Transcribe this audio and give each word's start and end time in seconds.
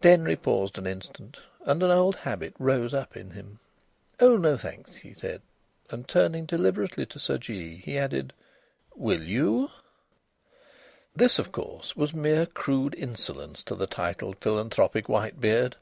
Denry 0.00 0.34
paused 0.34 0.76
an 0.76 0.88
instant, 0.88 1.38
and 1.64 1.80
an 1.84 1.92
old 1.92 2.16
habit 2.16 2.52
rose 2.58 2.92
up 2.92 3.16
in 3.16 3.30
him. 3.30 3.60
"Oh 4.18 4.36
no, 4.36 4.56
thanks," 4.56 4.96
he 4.96 5.14
said, 5.14 5.40
and 5.88 6.08
turning 6.08 6.46
deliberately 6.46 7.06
to 7.06 7.20
Sir 7.20 7.38
Jee, 7.38 7.76
he 7.76 7.96
added: 7.96 8.32
"Will 8.96 9.22
you?" 9.22 9.70
This, 11.14 11.38
of 11.38 11.52
course, 11.52 11.94
was 11.94 12.12
mere 12.12 12.44
crude 12.44 12.96
insolence 12.96 13.62
to 13.62 13.76
the 13.76 13.86
titled 13.86 14.38
philanthropic 14.40 15.08
white 15.08 15.40
beard. 15.40 15.76